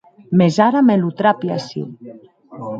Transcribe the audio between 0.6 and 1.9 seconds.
ara me lo trapi aciu.